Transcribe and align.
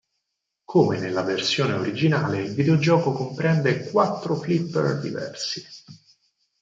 Come 0.65 0.97
nella 0.99 1.21
versione 1.21 1.73
originale 1.73 2.41
il 2.41 2.55
videogioco 2.55 3.11
comprende 3.11 3.91
quattro 3.91 4.33
flipper 4.33 4.97
diversi. 4.99 5.63